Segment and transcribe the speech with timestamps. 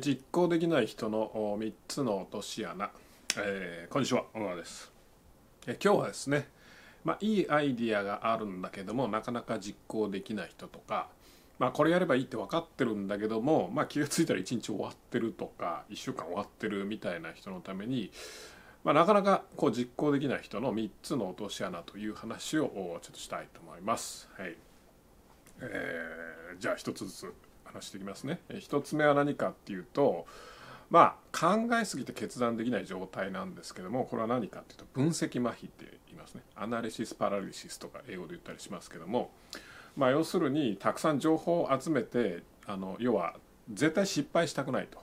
[0.00, 2.90] 実行できない人の3つの落とし穴、
[3.38, 4.90] えー、こんにちは小川です。
[5.68, 6.48] え今日はですね、
[7.04, 11.06] まあ、いいアイディアがあるんだけどもなかなか実行できない人とか、
[11.60, 18.10] まあ、これやればいいって分かってるんだけども、まあ、気が付いたら1日終わってるとか1週間終わってるみたいな人のために、
[18.82, 24.28] まあ、なかなかこう実行できない人の3つの落とし穴という話をちょっとしたいと思います。
[24.36, 24.56] はい。
[25.60, 27.53] えー、じゃあ1つずつ。
[27.74, 28.40] 話していきますね。
[28.50, 30.26] 1つ目は何かっていうと
[30.90, 39.30] まあ考えすぎて決断できない状態なんですけどもこれは何かっていうと分析麻痺って言いますねアナリシスパラリシスとか英語で言ったりしますけども
[39.96, 43.34] まあ要するにたくさん情報を集めてあの要は
[43.72, 44.98] 絶対失敗したくないと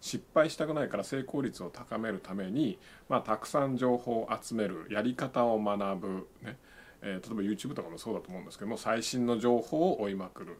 [0.00, 6.58] 失敗したくないから成功率を高めるために、まあ、たくさん情報を集めるやり方を学ぶ、ね
[7.02, 10.58] えー、例えば YouTube とかもそうだと思うんですけども最新の情報を追いまくる。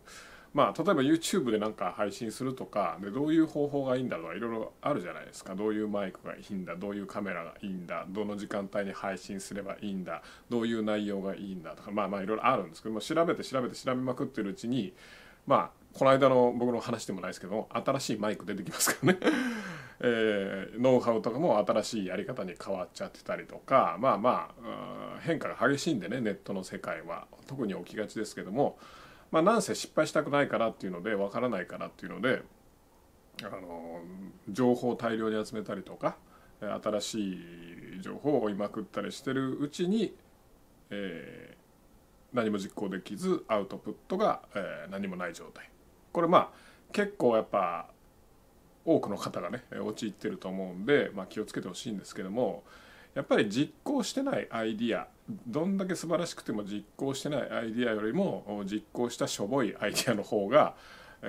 [0.56, 5.54] まあ、例えば YouTube でなんか配信するとかでどういう方法がいいんだとかいろいろあるじゃないですか。
[5.54, 14.94] どういうマイクがいいんだどういうカメラがいいんだどの時間帯に配信すればいいんだどういう内容がいいんだとかまあまあいろいろあるんですけども調べて調べて調べまくってるうちに
[15.46, 19.18] まあこの間の僕の話でもないですけども新しいマイク出てきますからね。
[20.00, 27.26] えー、ノウハウとかも新しいやり方に変わっちゃってたりとかまあまあ変化が激しいんでねネットの世界は。
[27.46, 28.78] 特に起きがちですけども
[29.30, 32.42] まあ、なんせ失敗したくないからっていうのでわからないからっていうので
[33.42, 34.00] あの
[34.48, 36.16] 情報を大量に集めたりとか
[36.60, 40.14] 新しい情報を追いまくったりしてるうちに、
[40.90, 45.68] えー、何も実行できずアウトプットが、えー、何もない状態。
[46.12, 46.48] これまあ
[46.92, 47.88] 結構やっぱ
[48.86, 52.62] 多くの方がね陥ってると思うんで、まあ、気をつけてほしいんですけども
[53.14, 60.74] やっぱり実行してないアイディアどんだけ素晴らしくても実行してないアイディアよりも実行したしょぼいアイディアの方が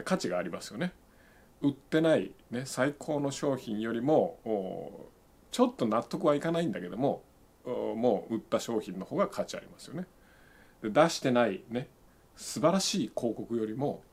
[0.05, 0.93] 価値がありますよね。
[1.61, 5.09] 売ってない、ね、最高の商品よりも
[5.51, 7.23] ちょっと納得はいかないんだけども
[7.65, 10.05] もう売った商品の方が価値ありますよね。
[10.83, 11.87] で出してないね
[12.35, 14.03] 素晴らしい広告よりも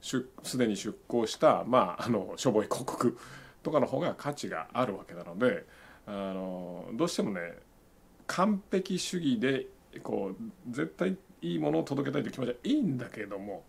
[0.00, 3.18] すでに出稿した、まあ、あのしょぼい広告
[3.62, 5.66] とかの方が価値があるわけなので
[6.06, 7.40] あのどうしてもね
[8.26, 9.66] 完璧主義で
[10.02, 13.64] こう絶対いいものを届けたいという気持ちはいいんだけども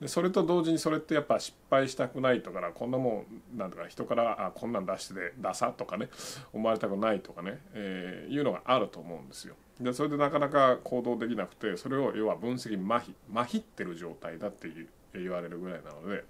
[0.00, 3.24] でそれと同時にそれってやっぱ失敗したくないとかこんなも
[3.54, 6.08] んなんとか人からあこんなん出してでダサとかね
[6.52, 9.54] 思われたくないとかね、えー、いうのがあると思うんですよ。
[9.80, 16.24] でそれでなかなか行動できなくてそれを要は分析麻痺麻痺ってる状態だっていう言われるぐらいなので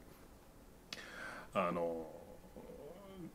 [1.54, 2.06] あの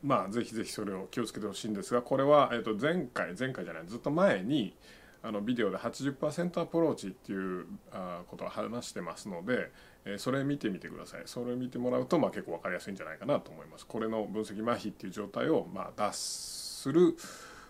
[0.03, 4.75] まあぜひぜひそれを気をつけてほしいんですがこれは、えー、と前回前回じゃないずっと前に
[5.24, 9.72] あのビデオで80%アプローチっていうあことを話してますので、
[10.06, 17.16] えー、それ見てみてくださいそれ見てもらうと、まあ、結構分かりやすいんじゃないかなと思いますこれの分析麻痺っていう状態を、まあ、脱する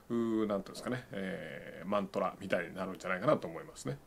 [0.10, 3.98] 何ていうんですかね、えー、マントラみたいになるんじゃないかなと思いますね。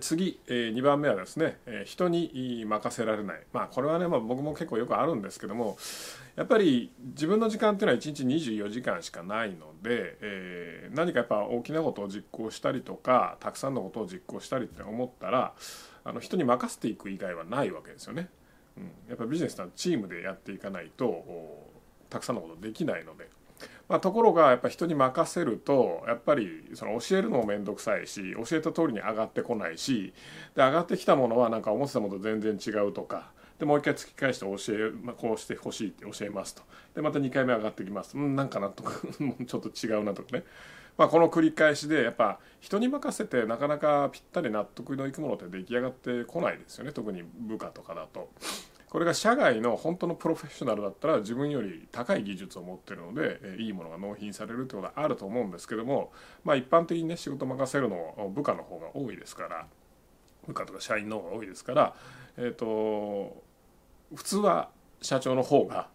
[0.00, 5.76] 次、え2番目はですね、え人に任せられないまあこれはね、まあ、僕も結構よくあるんですけども
[6.36, 15.52] やっぱり自分の時間っていうのは1日24時間しかないので、えー、何かやっぱ大きなことを実行したりとかたくさんのことを実行したりって思ったら
[16.04, 18.28] あの人に任せていく以外はないわけですよね。
[18.78, 21.24] うん、やっぱビジネスはチームでやっていかないと
[22.08, 23.28] たくさんのことできないので。
[23.88, 30.12] まあ、ところがやっぱ人に任せるとやっぱりその教えるのも面倒くさいし教えた通りに上がってこないし
[30.54, 33.30] で上がってきたものはなんか思ってたものと全然違うとか
[33.62, 36.62] でもう一回突き返して教え、まあ、こうしてほしいって教えますと。
[36.96, 38.18] でまた2回目上がってきます。
[38.18, 39.06] うんなんか納得
[39.46, 40.44] ちょっと違うなとかね、
[40.98, 46.90] まあ、この繰り返しでやっぱ人に任せてなかなかぴったり納得のいくものって出来上がってこないですよね。
[46.90, 48.30] 特に部下とかだと。
[48.92, 56.12] これが社外の本当のプロフェッショナルだったら自分より高い技術を持ってるのでいいものが納品されるってことはあると思うんですけども、
[56.44, 59.66] まあ、一般的にね仕事任せるの部下の方が多いですから
[60.46, 61.94] 部下とか社員の方が多いですから、
[62.36, 63.42] えーと、
[64.14, 64.68] 普通は
[65.00, 65.88] 社長の方が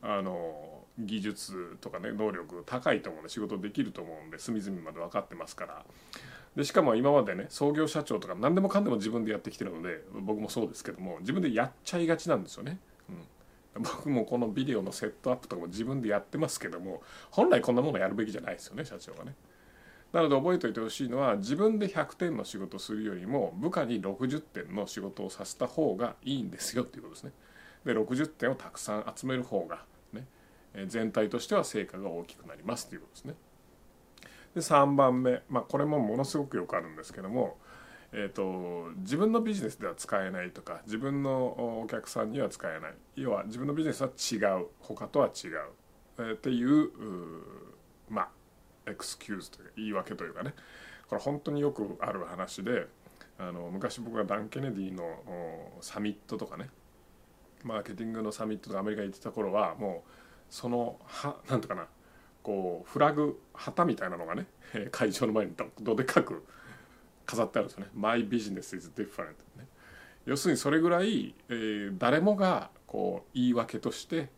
[0.00, 5.84] あの技術とかね能力高いと思うんで仕事できると思うんで隅々まで分かってますから。
[6.56, 12.78] でしかも今までね創業社長とか何でもかんでも自分でやってきてるので僕もそうですけども自分でやっちゃいがちなんですよね。
[13.76, 19.34] うん、僕もこのビデオのセットアップとかも自分でやってますけども本来こんなものやるべきじゃないですよね社長がね。
[20.12, 27.32] なので覚えておいてほしいのは自分で100点の仕事をするよりも部下に60点の仕事をさせた方がいいんですよっていうことですね。
[27.84, 30.24] で60点をたくさん集める方がね
[30.86, 33.34] 全体としては成果が大きくなりますということですね。
[34.54, 37.58] で3番目、まあ、これもものすごくよくあるんですけども
[38.16, 42.94] えーと、自分のビジネスでは使えないとか自分のお客さんには使えない。
[43.16, 44.66] 要は自分のビジネスは違う。
[44.78, 45.58] 他とは違う、
[46.18, 46.90] えー、っていう
[48.08, 48.28] まあ
[48.88, 50.54] エクスキューズというか言い訳というかね。
[51.08, 52.86] これ本当によくある話で
[53.36, 55.02] あの昔僕がダン・ケネディの
[55.80, 56.70] サミットとかね
[57.64, 60.10] マーケティングのサミットとかアメリカ行ってた頃はもう
[60.48, 61.88] そのはなんとかな
[62.44, 64.46] こうフラグ旗みたいなのがね
[64.92, 66.44] 会場の前にどでかく
[67.26, 69.66] 飾ってあるんですよね「My business is different」ね。
[70.26, 74.28] 要するにそれぐらい、えー、誰もがこう言い訳として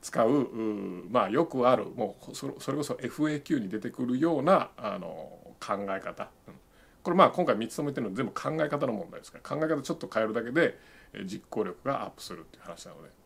[0.00, 0.48] 使う
[1.10, 5.06] まあよくあるもうそれこそ FAQ に出てくるようなあの
[5.60, 6.54] 考え方、うん、
[7.02, 10.78] これまあ今回3つとも言ってるのは全部考え方の問題ですから考え方ちょっと変えるだけで
[11.24, 13.23] 実行力がアップするっていう話なので。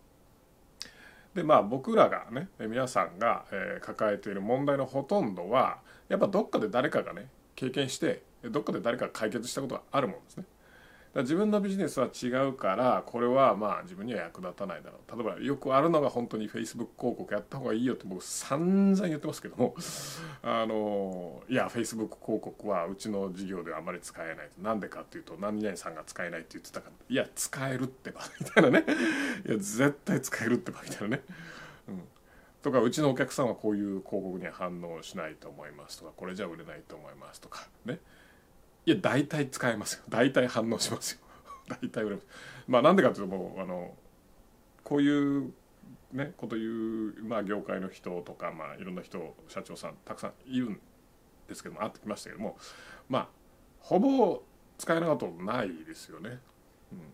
[1.39, 10.45] でまあ僕らがね皆さんが、え抱えている問題のほとんどはやっぱどっかで誰かがね経験してどっかで誰かが解決したことがあるもんですね。
[11.15, 15.17] 自分のビジネスは違うからこれはまあ自分には役立たないだろう。
[15.17, 19.75] 例えばよくあるのが本当に Facebook 広告やった方がいいよって僕散々言ってますけども
[20.43, 26.93] あのいや Facebook 広告はうちの事業ではあまり使えないなんでかっていうと何々さんが使えないって言ってたから。
[27.09, 28.21] いや使えるってば。
[28.41, 28.85] みたいなね。
[29.47, 30.83] いや絶対使えるってば。
[30.85, 31.23] みたいなね、
[31.89, 32.03] うん、
[32.63, 37.99] とかうちのお客さんはこういう広告には反応しないと思いますとかこれじゃ売れないと思いますとかね。
[38.89, 40.05] いや大体使えますよ。
[40.09, 41.19] 大体反応しますよ。
[41.69, 42.27] 大体売れます
[42.67, 43.95] まあなんでかというともうあの
[44.83, 45.53] こういう
[46.15, 46.65] ねこと言
[47.11, 50.81] う、まあ、業界の人とか、まあ、いろんな人社長さんたくさんいるん
[51.49, 52.57] ですけども会ってきましたけども
[53.11, 53.29] まあ
[53.81, 54.43] ほぼ
[54.79, 56.41] 使えなかったことないですよね。
[56.91, 57.13] うん、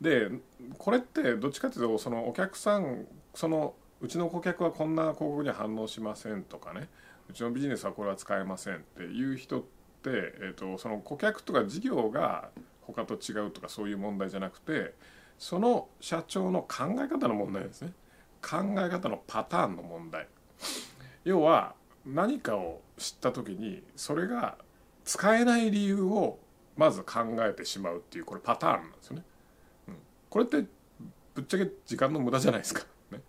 [0.00, 0.30] で
[0.78, 6.88] これってどっちかというとそのお客さんそのうちの顧客はこんな広告には反応しませんとかね
[7.30, 9.64] うちのビジネスはこれは使えませんっていう人、
[10.08, 12.50] えーと、その顧客とか事業が
[12.82, 14.94] 他と違うとかそういう問題じゃなくて
[15.38, 17.92] その社長の考え方の問題ですね。
[18.42, 20.26] 考え方のパターンの問題。
[21.24, 21.74] 要は
[22.06, 24.56] 何かを知った時にそれが
[25.04, 26.38] 使えない理由を
[26.76, 29.24] まず考えてしまうっていうこれパターンなんですよね、
[29.88, 29.94] うん、
[30.30, 30.64] これって
[31.34, 33.20] ぶっちゃけ時間の無駄じゃないですか、ね、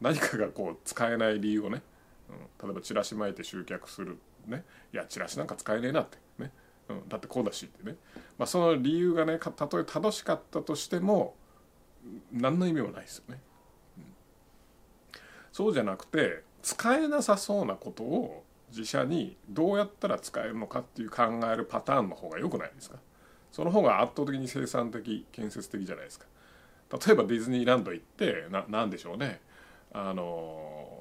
[0.00, 1.82] 何かがこう使えない理由をね。
[2.28, 4.18] うん、例えばチラシ巻いて集客する。
[4.50, 4.64] ね。
[4.92, 6.52] いやチラシなんか使えねえなってね、
[6.88, 7.96] うん、だってこうだしってね、
[8.38, 11.34] まあ、その理由がねたとえ正しかったとしても
[12.32, 13.40] 何の意味もないですよね、
[13.98, 14.04] うん、
[15.52, 21.22] そうじゃなくて使えなさそうなことを自社にどうやったら使えるのかっていう考
[21.52, 22.98] えるパターンの方が良くないですか。
[23.50, 26.26] その方が圧倒的に生産的建設的じゃないですか。
[26.92, 29.40] 例えばディズニーランド行ってな何でしょうね。
[29.92, 30.99] あの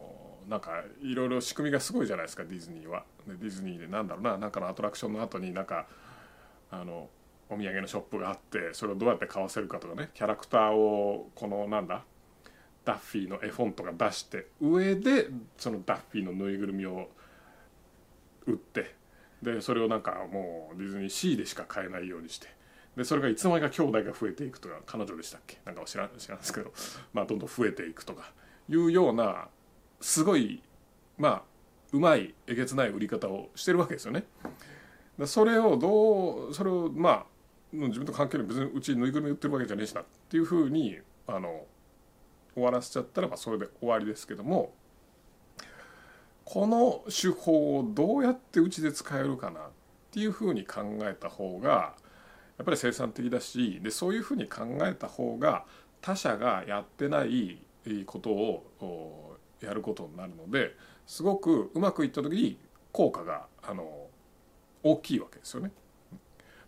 [0.50, 3.04] なんかいろいろ仕組みがすごいじゃないですかディズニーは。
[3.28, 5.86] でディズニーでなんだろうななんかのアトラクションの後になんか
[6.72, 7.10] あの
[7.50, 12.04] お土産のショップがあってそれをどうやって買わせるかとかねキャラクターをこのなんだ
[12.86, 17.10] ダッフィーの絵本とか出して上でそのダッフィーのぬいぐるみを
[18.48, 18.96] 売って
[19.44, 22.48] でそれをなんかもうディズニーシーでしか買えないようにして
[22.98, 25.60] でそれがいつの間にか兄弟が増えていくとか彼女でしたっけ？
[25.66, 26.74] なんか知らん知らんですけど
[27.14, 28.32] まあどんどん増えていくとか
[28.68, 29.48] いうような
[30.02, 30.62] すごい
[31.18, 31.44] まあ
[31.92, 34.26] うまいえげつない売り方をしてるわけですよね。
[35.26, 37.26] それをどうそれをまあ
[37.72, 40.98] 自分と関係ない別にうちぬいぐるみ売ってるわけじゃねえしなっていうふうに
[41.28, 41.66] あの
[42.54, 44.74] 終わらせちゃったらまあそれで終わりですけども
[46.46, 49.64] この手法をどうやってうちで使えるかなっ
[50.12, 51.96] ていうふうに考えた方が
[52.58, 55.66] やっぱり生産的だしでそういうふうに考えた方が
[56.02, 57.60] 他者がやってない
[58.06, 60.76] ことをやることになるので
[61.06, 62.58] すごくうまくいった時に
[62.92, 64.08] 効果があの
[64.84, 65.72] 大きいわけですよね。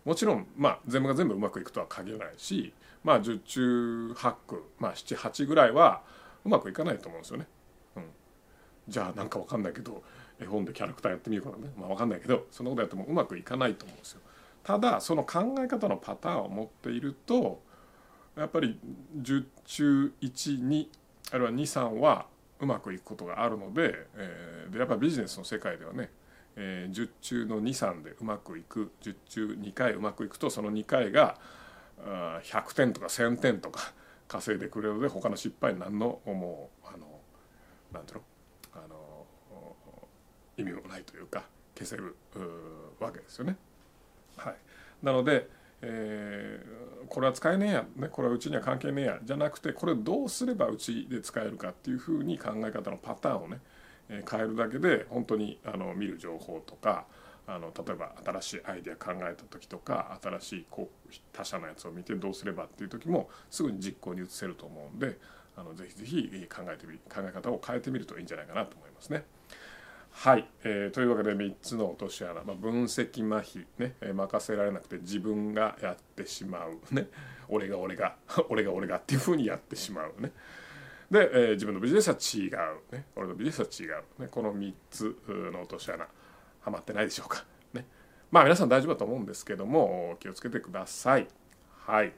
[0.04, 2.72] もちろん、まあ、全部が全部うまくいくとは限らないし、
[3.04, 6.02] まあ、十中八九、まあ、78ぐらいは
[6.44, 7.46] うまくいかないと思うんですよね。
[7.96, 8.04] うん、
[8.88, 10.02] じゃあなんかわかんないけど
[10.40, 14.20] 絵本でキャラクターやってみようかなね、まあ、わかんないけどそんなことやってもうまくいかないと思うんですよ。
[14.64, 17.60] ただその考え方のパターンを持っていると
[18.36, 18.78] やっぱり
[19.20, 20.86] 10中12
[21.32, 22.26] あるいは23は
[22.62, 26.10] うまくいくことがあるので,、えー、でやっぱビジネスの世界ではね、
[26.56, 31.36] えー、10中の23でうまくいく10中2回うまくいくとその2回が
[32.42, 33.92] 100点とか1,000点とか
[34.28, 37.20] 稼いでくれるので他の失敗に何のもうあの
[37.92, 38.22] なんていうの
[38.74, 39.26] あの
[40.56, 41.44] 意味もないというか
[41.76, 42.16] 消せる
[43.00, 43.56] わけですよね。
[44.36, 44.56] はい、
[45.02, 45.48] なので
[45.82, 53.58] えー、これは使えねえや、ね、これはうちには関係ねえやじゃなくてこれどうすればうちで使えるかっていうふうに考え方のパターンをね、
[54.08, 57.04] えー、変えるだけで本当にあの見る情報とか
[57.46, 65.18] あの例えば新しいアイデア考えた時とか新しいこう他社のやつを見てどうすればっていう時もすぐに実行に移せると思うんで
[65.56, 69.24] あのぜひぜひ考えてみ考え方を変えてみるといいんじゃないかなと思いますね。
[70.12, 73.64] はい、えー、というわけで3つの落とし穴、まあ、分析麻痺。
[73.78, 76.94] ね、えー、任せられなくて自分がやってしまう。
[76.94, 77.08] ね。
[77.48, 78.16] 俺が俺が。
[78.48, 78.98] 俺が俺が。
[78.98, 80.12] っていうふうにやってしまう。
[80.20, 80.32] ね。
[81.10, 86.06] で、えー、自分のビジネスは違う、ね、俺のビジネスは違う、ね、この3つの落とし穴。
[86.62, 87.86] はまってないでしょうか、ね、
[88.30, 91.26] まあ皆さん大丈夫だと思うんですけども気をつけてください。
[91.86, 92.12] はい。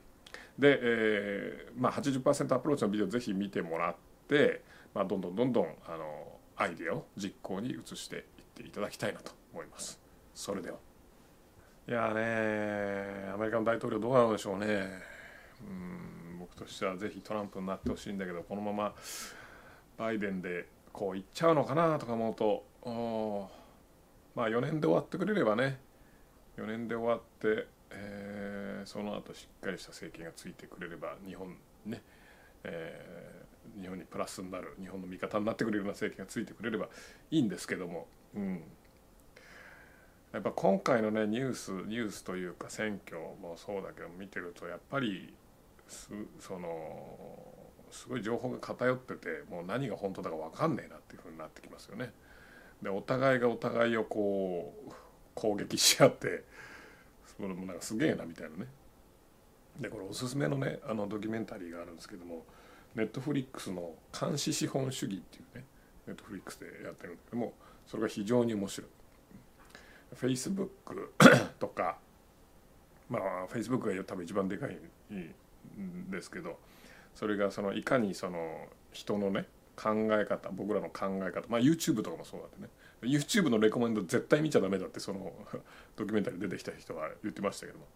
[0.58, 3.96] で、えーまあ80、80%アプローチのビデオぜひ見てもらっ
[4.28, 4.62] て、
[4.94, 8.22] まあ、どんどんどんどんあのアイデアを実行に移していっ
[8.54, 10.00] ていただきたいなと思います。
[10.34, 10.76] それでは。
[11.86, 14.66] いやねアメリカの大統領どうなのでしょうね。
[15.60, 18.94] うん僕としてはぜひトランプになってほしいんだけどこのまま
[19.96, 22.64] バイデンでこういっちゃうのかなとか思うと
[24.34, 25.78] まあ4年で終わってくれればね。
[26.56, 32.02] 4年で終わって、えー、その後しっかりした政権がついてくれれば日本ね、
[32.62, 33.43] えー、
[33.80, 36.88] 日本にプラスになる日本の味方になってくれるような政権がついてくれれば
[37.30, 38.62] いいんですけども、うん、
[40.32, 45.32] やっぱ今回のねニュースニュースというか選挙もそうだけど見てるとやっぱり
[46.40, 47.38] その
[47.90, 52.12] すごい情報が偏っててもう何が本当だか分かんねえなっていうふうになってきますよね。
[52.82, 54.92] でお互いがお互いをこう
[55.34, 56.42] 攻撃し合って
[57.36, 58.66] それもなんかすげえなみたいなね。
[59.78, 62.44] でこれおすすめのねあのドキュメンタリーがあるんですけども
[62.94, 65.64] ネットフリックスの「監視資本主義」っていうね
[66.06, 67.54] ネットフリックスでやってるんだけども
[67.86, 68.90] それが非常に面白い。
[70.14, 71.12] フェイスブック
[71.58, 71.98] とか
[73.08, 74.78] まあフェイスブックが多分一番でかい
[75.76, 76.58] んですけど
[77.14, 79.46] それがそのいかにその人のね
[79.76, 82.68] 考え方僕らの考え方まあ YouTube とかもそうだってね
[83.02, 85.32] YouTube のレコメンド絶対見ちゃダメだってその
[85.96, 87.86] ドキュメンタリー出てきた人は言ってましたけども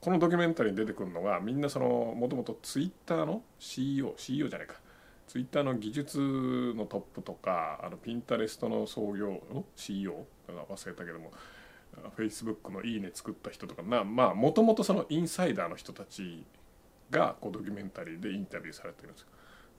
[0.00, 4.74] このドキュメンタリーに出てくるのがみんなそのもともと Twitter の CEO CEO じゃないか
[5.26, 6.18] Twitter の技術
[6.76, 11.32] のトップとかあのピンタレストの創業の CEO 忘れたけども
[12.16, 16.44] Facebook の「いいね」作った人とかまあもともとそのインサイダーの人たち
[17.10, 19.28] がこうドキュメンタリーでインタビューされてるんですよ。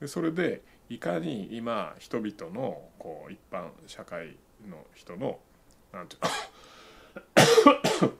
[0.00, 4.36] でそれでいかに今人々のこう一般社会
[4.68, 5.38] の人の
[5.92, 8.12] なんていうの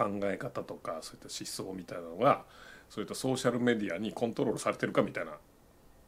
[0.00, 2.44] 考え方とかそういった思想みたいなのが
[2.88, 5.32] そういったソーシャルメディアにコントロールされてるかみたいな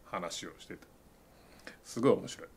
[0.07, 0.81] 話をしてて
[1.85, 2.49] すごい面白い。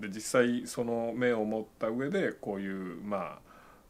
[0.00, 3.38] で実際その目を持った上でこういうま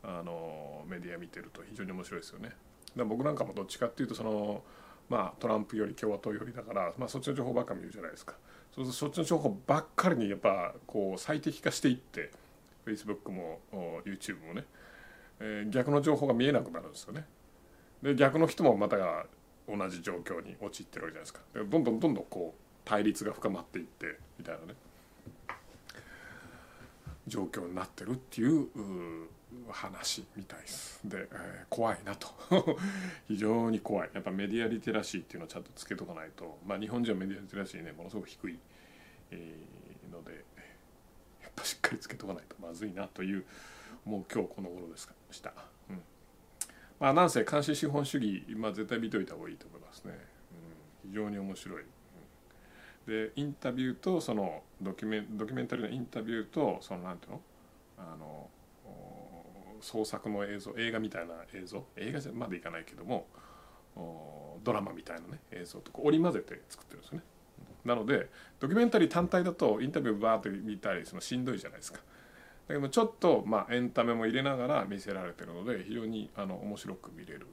[0.03, 2.51] ああのメディア見てると非常に面白いですよね。
[2.97, 4.63] だ僕なんかもどっちかっていうとその
[5.11, 8.37] まあ、トランプより共和党よりだから、まあ、そっちの情報ばっか見るじゃないですか
[8.73, 12.31] そうするとそっちの情報ばっかりにやっぱこう最適化していって
[12.87, 13.59] Facebook も
[14.05, 14.65] YouTube もね、
[15.41, 17.25] えー、逆の情報が見えなくなるんですよね。
[18.03, 18.97] で逆の人もまた
[19.69, 21.41] 同じ状況に陥ってるわけじゃないですか。
[21.55, 24.75] でどんどんどんどんこう対立が深まっていってみたいなね。
[27.27, 28.67] 状況になってるっていう
[29.71, 31.01] 話みたいです。
[31.05, 32.29] で、えー、怖いなと。
[33.29, 34.11] 非常に怖い。
[34.13, 36.59] やっぱメディアリテラシーっていうのをちゃんとつけとかないと。
[36.67, 38.59] まあ日本人はメディアリテラシーねものすごく低い、
[39.31, 40.45] えー、ので
[41.43, 43.45] やっぱしっかりつけとかないとまずいなという
[44.05, 45.53] もう今日この頃ですかした、
[45.89, 46.03] うん、
[46.99, 50.13] まあなんせ監視資本主義、まあ、絶対見といた方がいいと思いますね、
[51.05, 51.85] うん、非常に面白い、
[53.07, 57.41] でインタビューとそのドキュメンドキュメンタリーのインタビューとそのなんていうの？
[57.99, 58.49] あの
[59.83, 61.85] 創作の映像映画みたいな映像？
[61.97, 63.27] 映画までいかないけども
[64.63, 67.25] ドラマみたいなね映像と織り交ぜて作ってるんですよね。
[67.85, 72.01] なのでドキュメンタリー単体だとインタビューバーって見たりそのしんどいじゃないですか。
[72.71, 77.49] だけどちょっとまあエンタメも入れながら見せられてるので非常にあの面白く見れる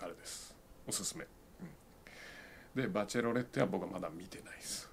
[0.00, 0.54] あれです
[0.86, 1.24] おすすめ。
[1.24, 4.90] うんで「バチェロレッテ」は僕はまだ見てないです。